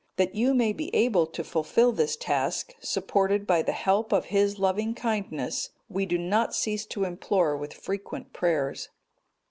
That 0.15 0.33
you 0.33 0.55
may 0.55 0.73
be 0.73 0.89
able 0.95 1.27
to 1.27 1.43
fulfil 1.43 1.91
this 1.91 2.15
task, 2.15 2.73
supported 2.79 3.45
by 3.45 3.61
the 3.61 3.71
help 3.71 4.11
of 4.11 4.25
His 4.33 4.57
loving 4.57 4.95
kindness 4.95 5.69
we 5.89 6.07
do 6.07 6.17
not 6.17 6.55
cease 6.55 6.87
to 6.87 7.03
implore 7.03 7.55
with 7.55 7.71
frequent 7.75 8.33
prayers. 8.33 8.89